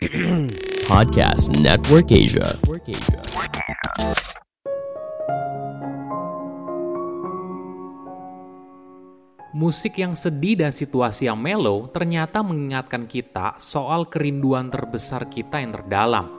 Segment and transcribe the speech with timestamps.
[0.88, 2.56] Podcast Network Asia.
[9.52, 15.76] Musik yang sedih dan situasi yang mellow ternyata mengingatkan kita soal kerinduan terbesar kita yang
[15.76, 16.32] terdalam.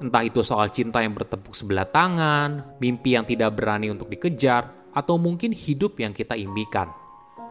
[0.00, 5.20] Entah itu soal cinta yang bertepuk sebelah tangan, mimpi yang tidak berani untuk dikejar, atau
[5.20, 6.88] mungkin hidup yang kita impikan.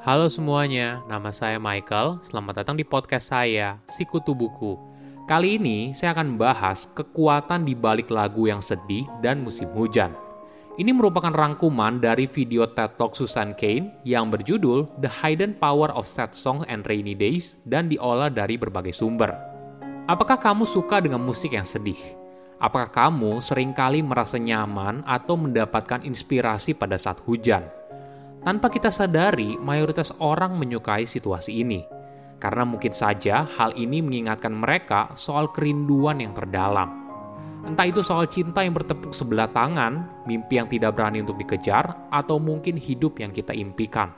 [0.02, 2.26] Halo semuanya, nama saya Michael.
[2.26, 4.91] Selamat datang di podcast saya, Sikutu Buku.
[5.32, 10.12] Kali ini saya akan membahas kekuatan di balik lagu yang sedih dan musim hujan.
[10.76, 16.04] Ini merupakan rangkuman dari video TED Talk Susan Cain yang berjudul The Hidden Power of
[16.04, 19.32] Sad Songs and Rainy Days dan diolah dari berbagai sumber.
[20.12, 22.20] Apakah kamu suka dengan musik yang sedih?
[22.60, 27.64] Apakah kamu sering kali merasa nyaman atau mendapatkan inspirasi pada saat hujan?
[28.44, 32.01] Tanpa kita sadari, mayoritas orang menyukai situasi ini.
[32.42, 37.02] Karena mungkin saja hal ini mengingatkan mereka soal kerinduan yang terdalam
[37.62, 42.42] Entah itu soal cinta yang bertepuk sebelah tangan, mimpi yang tidak berani untuk dikejar, atau
[42.42, 44.10] mungkin hidup yang kita impikan.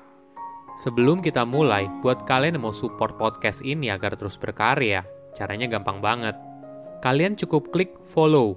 [0.79, 5.03] Sebelum kita mulai, buat kalian yang mau support podcast ini agar terus berkarya,
[5.35, 6.39] caranya gampang banget.
[7.03, 8.55] Kalian cukup klik follow.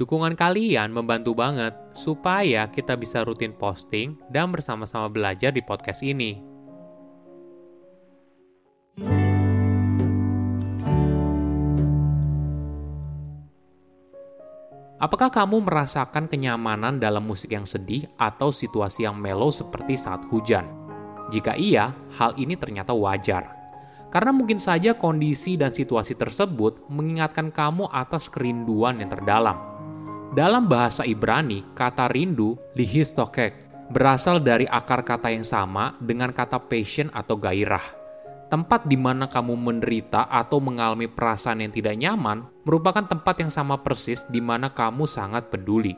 [0.00, 6.47] Dukungan kalian membantu banget supaya kita bisa rutin posting dan bersama-sama belajar di podcast ini.
[14.98, 20.66] Apakah kamu merasakan kenyamanan dalam musik yang sedih atau situasi yang mellow seperti saat hujan?
[21.30, 23.46] Jika iya, hal ini ternyata wajar.
[24.10, 29.54] Karena mungkin saja kondisi dan situasi tersebut mengingatkan kamu atas kerinduan yang terdalam.
[30.34, 33.54] Dalam bahasa Ibrani, kata rindu, lihistokek,
[33.94, 38.07] berasal dari akar kata yang sama dengan kata passion atau gairah
[38.48, 43.80] tempat di mana kamu menderita atau mengalami perasaan yang tidak nyaman merupakan tempat yang sama
[43.84, 45.92] persis di mana kamu sangat peduli.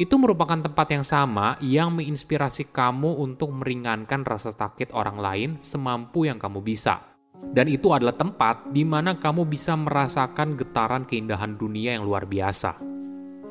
[0.00, 6.24] Itu merupakan tempat yang sama yang menginspirasi kamu untuk meringankan rasa sakit orang lain semampu
[6.24, 7.12] yang kamu bisa.
[7.52, 12.80] Dan itu adalah tempat di mana kamu bisa merasakan getaran keindahan dunia yang luar biasa.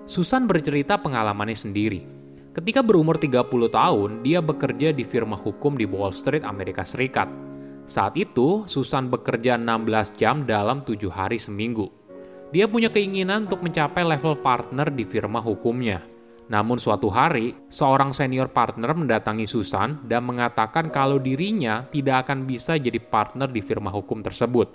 [0.10, 2.02] Susan bercerita pengalamannya sendiri.
[2.58, 7.30] Ketika berumur 30 tahun, dia bekerja di firma hukum di Wall Street, Amerika Serikat
[7.90, 11.90] saat itu, Susan bekerja 16 jam dalam tujuh hari seminggu.
[12.52, 16.04] Dia punya keinginan untuk mencapai level partner di firma hukumnya.
[16.52, 22.76] Namun suatu hari, seorang senior partner mendatangi Susan dan mengatakan kalau dirinya tidak akan bisa
[22.76, 24.68] jadi partner di firma hukum tersebut.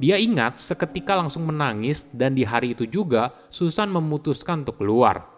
[0.00, 5.28] Dia ingat seketika langsung menangis dan di hari itu juga Susan memutuskan untuk keluar.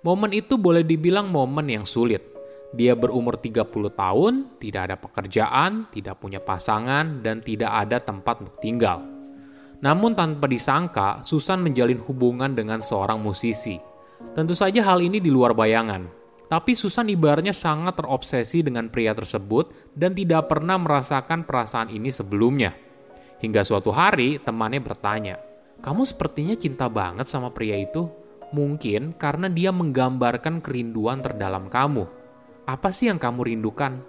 [0.00, 2.33] Momen itu boleh dibilang momen yang sulit
[2.74, 8.58] dia berumur 30 tahun, tidak ada pekerjaan, tidak punya pasangan, dan tidak ada tempat untuk
[8.58, 8.98] tinggal.
[9.78, 13.78] Namun tanpa disangka, Susan menjalin hubungan dengan seorang musisi.
[14.34, 16.08] Tentu saja hal ini di luar bayangan.
[16.50, 22.74] Tapi Susan ibaratnya sangat terobsesi dengan pria tersebut dan tidak pernah merasakan perasaan ini sebelumnya.
[23.38, 25.36] Hingga suatu hari temannya bertanya,
[25.84, 28.08] "Kamu sepertinya cinta banget sama pria itu?"
[28.54, 32.23] Mungkin karena dia menggambarkan kerinduan terdalam kamu.
[32.64, 34.00] Apa sih yang kamu rindukan?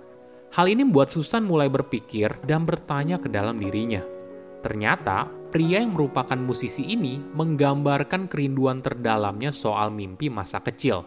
[0.56, 4.00] Hal ini membuat Susan mulai berpikir dan bertanya ke dalam dirinya.
[4.64, 11.04] Ternyata, pria yang merupakan musisi ini menggambarkan kerinduan terdalamnya soal mimpi masa kecil.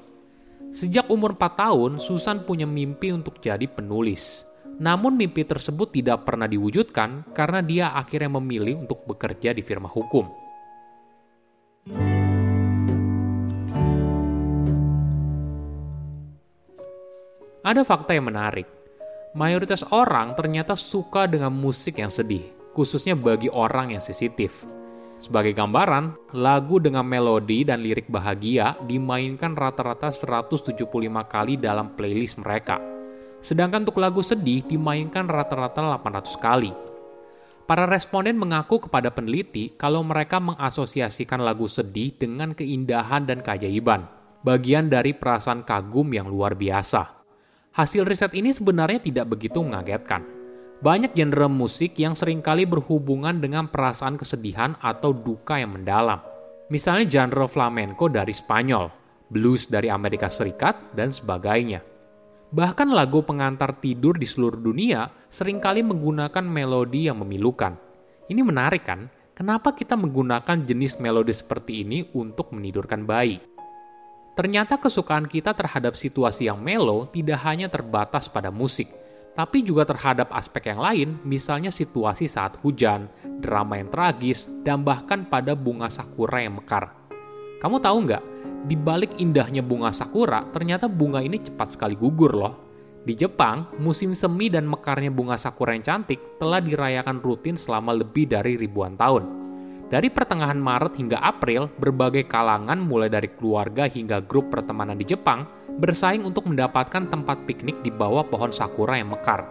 [0.68, 4.44] Sejak umur 4 tahun, Susan punya mimpi untuk jadi penulis.
[4.76, 10.47] Namun mimpi tersebut tidak pernah diwujudkan karena dia akhirnya memilih untuk bekerja di firma hukum.
[17.68, 18.64] Ada fakta yang menarik.
[19.36, 24.64] Mayoritas orang ternyata suka dengan musik yang sedih, khususnya bagi orang yang sensitif.
[25.20, 30.80] Sebagai gambaran, lagu dengan melodi dan lirik bahagia dimainkan rata-rata 175
[31.28, 32.80] kali dalam playlist mereka.
[33.44, 36.72] Sedangkan untuk lagu sedih dimainkan rata-rata 800 kali.
[37.68, 44.08] Para responden mengaku kepada peneliti kalau mereka mengasosiasikan lagu sedih dengan keindahan dan keajaiban,
[44.40, 47.17] bagian dari perasaan kagum yang luar biasa.
[47.78, 50.26] Hasil riset ini sebenarnya tidak begitu mengagetkan.
[50.82, 56.18] Banyak genre musik yang sering kali berhubungan dengan perasaan kesedihan atau duka yang mendalam.
[56.74, 58.90] Misalnya genre flamenco dari Spanyol,
[59.30, 61.78] blues dari Amerika Serikat, dan sebagainya.
[62.50, 67.78] Bahkan lagu pengantar tidur di seluruh dunia sering kali menggunakan melodi yang memilukan.
[68.26, 69.06] Ini menarik kan?
[69.38, 73.38] Kenapa kita menggunakan jenis melodi seperti ini untuk menidurkan bayi?
[74.38, 78.86] Ternyata kesukaan kita terhadap situasi yang melo tidak hanya terbatas pada musik,
[79.34, 83.10] tapi juga terhadap aspek yang lain, misalnya situasi saat hujan,
[83.42, 86.86] drama yang tragis, dan bahkan pada bunga sakura yang mekar.
[87.58, 88.22] Kamu tahu nggak,
[88.70, 92.54] di balik indahnya bunga sakura, ternyata bunga ini cepat sekali gugur loh.
[93.02, 98.30] Di Jepang, musim semi dan mekarnya bunga sakura yang cantik telah dirayakan rutin selama lebih
[98.30, 99.47] dari ribuan tahun.
[99.88, 105.48] Dari pertengahan Maret hingga April, berbagai kalangan mulai dari keluarga hingga grup pertemanan di Jepang
[105.80, 109.48] bersaing untuk mendapatkan tempat piknik di bawah pohon sakura yang mekar.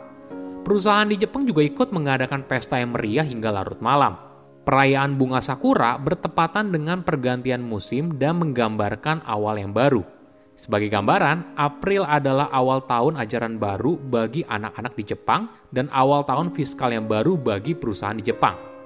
[0.61, 4.13] Perusahaan di Jepang juga ikut mengadakan pesta yang meriah hingga larut malam.
[4.61, 10.05] Perayaan bunga sakura bertepatan dengan pergantian musim dan menggambarkan awal yang baru.
[10.53, 16.53] Sebagai gambaran, April adalah awal tahun ajaran baru bagi anak-anak di Jepang dan awal tahun
[16.53, 18.76] fiskal yang baru bagi perusahaan di Jepang.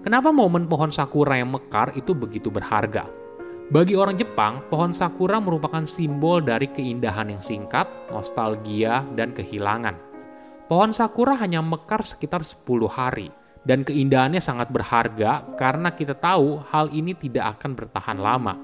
[0.00, 3.04] Kenapa momen pohon sakura yang mekar itu begitu berharga?
[3.68, 9.92] Bagi orang Jepang, pohon sakura merupakan simbol dari keindahan yang singkat, nostalgia, dan kehilangan.
[10.72, 13.28] Pohon sakura hanya mekar sekitar 10 hari,
[13.68, 18.56] dan keindahannya sangat berharga karena kita tahu hal ini tidak akan bertahan lama.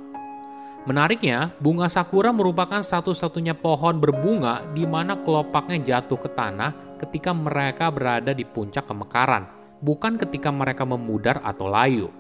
[0.89, 7.93] Menariknya, bunga sakura merupakan satu-satunya pohon berbunga di mana kelopaknya jatuh ke tanah ketika mereka
[7.93, 9.56] berada di puncak kemekaran,
[9.87, 12.11] bukan ketika mereka memudar atau layu.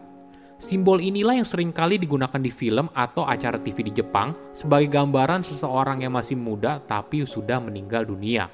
[0.57, 5.45] Simbol inilah yang sering kali digunakan di film atau acara TV di Jepang sebagai gambaran
[5.45, 8.49] seseorang yang masih muda tapi sudah meninggal dunia.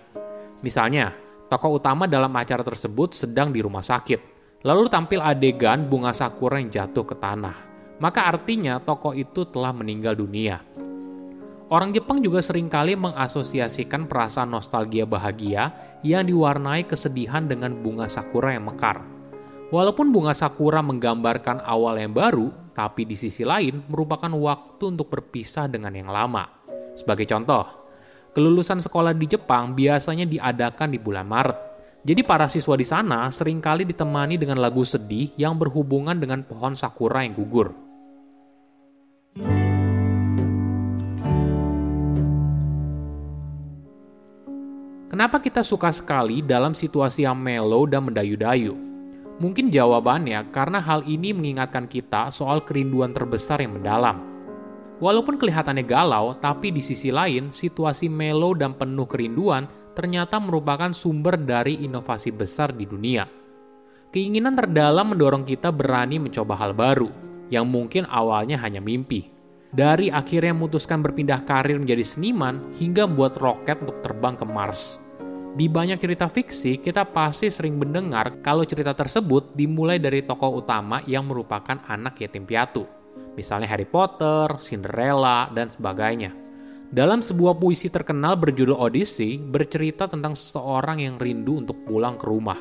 [0.64, 1.14] Misalnya,
[1.46, 4.18] tokoh utama dalam acara tersebut sedang di rumah sakit,
[4.66, 7.54] lalu tampil adegan bunga sakura yang jatuh ke tanah.
[8.02, 10.58] Maka artinya tokoh itu telah meninggal dunia.
[11.72, 15.72] Orang Jepang juga sering kali mengasosiasikan perasaan nostalgia bahagia
[16.04, 19.00] yang diwarnai kesedihan dengan bunga sakura yang mekar.
[19.72, 25.64] Walaupun bunga sakura menggambarkan awal yang baru, tapi di sisi lain merupakan waktu untuk berpisah
[25.64, 26.44] dengan yang lama.
[26.92, 27.64] Sebagai contoh,
[28.36, 31.56] kelulusan sekolah di Jepang biasanya diadakan di bulan Maret.
[32.04, 36.76] Jadi para siswa di sana sering kali ditemani dengan lagu sedih yang berhubungan dengan pohon
[36.76, 37.91] sakura yang gugur.
[45.12, 48.72] Kenapa kita suka sekali dalam situasi yang mellow dan mendayu-dayu?
[49.44, 54.24] Mungkin jawabannya karena hal ini mengingatkan kita soal kerinduan terbesar yang mendalam.
[55.04, 61.36] Walaupun kelihatannya galau, tapi di sisi lain, situasi melo dan penuh kerinduan ternyata merupakan sumber
[61.36, 63.28] dari inovasi besar di dunia.
[64.16, 67.12] Keinginan terdalam mendorong kita berani mencoba hal baru,
[67.52, 69.28] yang mungkin awalnya hanya mimpi.
[69.76, 75.01] Dari akhirnya memutuskan berpindah karir menjadi seniman, hingga membuat roket untuk terbang ke Mars.
[75.52, 81.04] Di banyak cerita fiksi, kita pasti sering mendengar kalau cerita tersebut dimulai dari tokoh utama
[81.04, 82.88] yang merupakan anak yatim piatu.
[83.37, 86.32] Misalnya Harry Potter, Cinderella, dan sebagainya.
[86.88, 92.56] Dalam sebuah puisi terkenal berjudul Odyssey, bercerita tentang seseorang yang rindu untuk pulang ke rumah.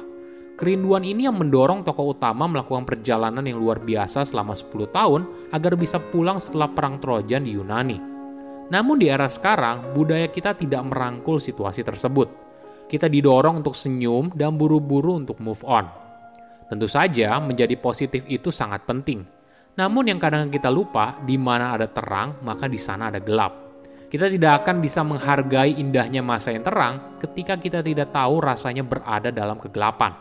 [0.60, 5.22] Kerinduan ini yang mendorong tokoh utama melakukan perjalanan yang luar biasa selama 10 tahun
[5.56, 7.98] agar bisa pulang setelah perang Trojan di Yunani.
[8.68, 12.51] Namun di era sekarang, budaya kita tidak merangkul situasi tersebut
[12.92, 15.88] kita didorong untuk senyum dan buru-buru untuk move on.
[16.68, 19.24] Tentu saja, menjadi positif itu sangat penting.
[19.80, 23.72] Namun yang kadang kita lupa, di mana ada terang, maka di sana ada gelap.
[24.12, 29.32] Kita tidak akan bisa menghargai indahnya masa yang terang ketika kita tidak tahu rasanya berada
[29.32, 30.12] dalam kegelapan.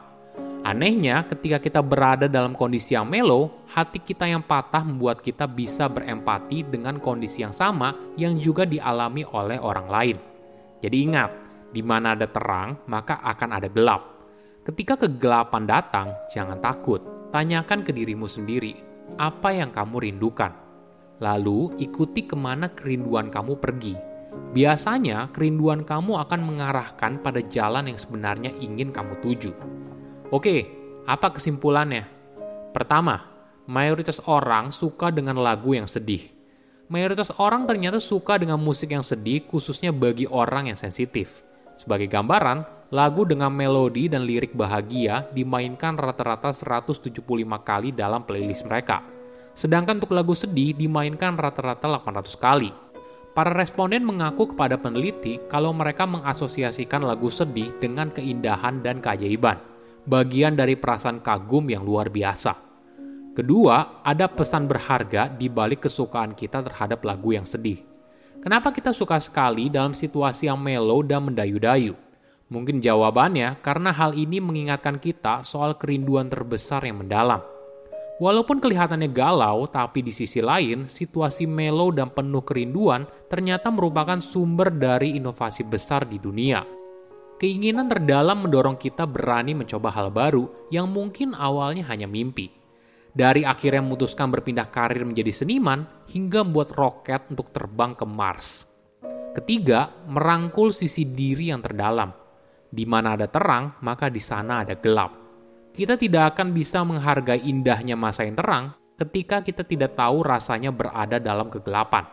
[0.63, 5.91] Anehnya, ketika kita berada dalam kondisi yang melo, hati kita yang patah membuat kita bisa
[5.91, 10.17] berempati dengan kondisi yang sama yang juga dialami oleh orang lain.
[10.85, 11.31] Jadi ingat,
[11.71, 14.27] di mana ada terang, maka akan ada gelap.
[14.67, 17.01] Ketika kegelapan datang, jangan takut.
[17.31, 18.75] Tanyakan ke dirimu sendiri,
[19.17, 20.51] apa yang kamu rindukan?
[21.23, 23.95] Lalu ikuti ke mana kerinduan kamu pergi.
[24.51, 29.55] Biasanya, kerinduan kamu akan mengarahkan pada jalan yang sebenarnya ingin kamu tuju.
[30.35, 30.67] Oke,
[31.07, 32.07] apa kesimpulannya?
[32.75, 33.27] Pertama,
[33.67, 36.31] mayoritas orang suka dengan lagu yang sedih.
[36.91, 41.47] Mayoritas orang ternyata suka dengan musik yang sedih, khususnya bagi orang yang sensitif.
[41.81, 47.25] Sebagai gambaran, lagu dengan melodi dan lirik bahagia dimainkan rata-rata 175
[47.65, 49.01] kali dalam playlist mereka.
[49.57, 52.69] Sedangkan untuk lagu sedih dimainkan rata-rata 800 kali.
[53.33, 59.57] Para responden mengaku kepada peneliti kalau mereka mengasosiasikan lagu sedih dengan keindahan dan keajaiban,
[60.05, 62.61] bagian dari perasaan kagum yang luar biasa.
[63.33, 67.90] Kedua, ada pesan berharga di balik kesukaan kita terhadap lagu yang sedih.
[68.41, 71.93] Kenapa kita suka sekali dalam situasi yang mellow dan mendayu-dayu?
[72.49, 77.45] Mungkin jawabannya karena hal ini mengingatkan kita soal kerinduan terbesar yang mendalam.
[78.17, 84.73] Walaupun kelihatannya galau, tapi di sisi lain, situasi mellow dan penuh kerinduan ternyata merupakan sumber
[84.73, 86.65] dari inovasi besar di dunia.
[87.41, 92.60] Keinginan terdalam mendorong kita berani mencoba hal baru yang mungkin awalnya hanya mimpi.
[93.11, 98.71] Dari akhirnya memutuskan berpindah karir menjadi seniman hingga membuat roket untuk terbang ke Mars.
[99.35, 102.15] Ketiga, merangkul sisi diri yang terdalam.
[102.71, 105.19] Di mana ada terang, maka di sana ada gelap.
[105.75, 111.19] Kita tidak akan bisa menghargai indahnya masa yang terang ketika kita tidak tahu rasanya berada
[111.19, 112.07] dalam kegelapan.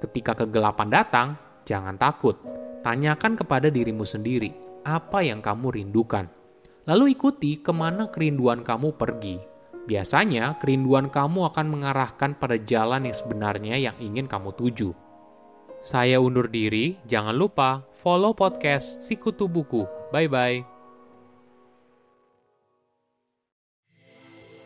[0.00, 1.28] Ketika kegelapan datang,
[1.64, 2.36] jangan takut.
[2.84, 4.52] Tanyakan kepada dirimu sendiri,
[4.84, 6.28] apa yang kamu rindukan.
[6.84, 9.53] Lalu ikuti ke mana kerinduan kamu pergi.
[9.84, 14.96] Biasanya, kerinduan kamu akan mengarahkan pada jalan yang sebenarnya yang ingin kamu tuju.
[15.84, 19.84] Saya undur diri, jangan lupa follow podcast Sikutu Buku.
[20.08, 20.64] Bye-bye.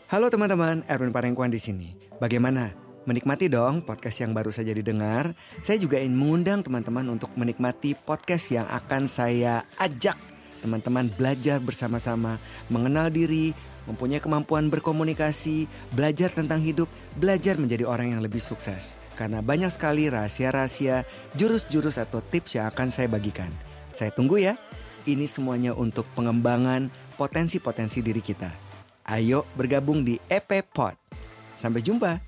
[0.06, 1.98] Halo teman-teman, Erwin Parengkuan di sini.
[2.22, 2.70] Bagaimana?
[3.02, 5.34] Menikmati dong podcast yang baru saja didengar.
[5.58, 10.14] Saya juga ingin mengundang teman-teman untuk menikmati podcast yang akan saya ajak
[10.58, 12.36] teman-teman belajar bersama-sama,
[12.68, 13.54] mengenal diri,
[13.88, 15.64] mempunyai kemampuan berkomunikasi,
[15.96, 19.00] belajar tentang hidup, belajar menjadi orang yang lebih sukses.
[19.16, 23.48] Karena banyak sekali rahasia-rahasia, jurus-jurus atau tips yang akan saya bagikan.
[23.96, 24.54] Saya tunggu ya.
[25.08, 28.52] Ini semuanya untuk pengembangan potensi-potensi diri kita.
[29.08, 30.94] Ayo bergabung di EP Pod.
[31.56, 32.27] Sampai jumpa.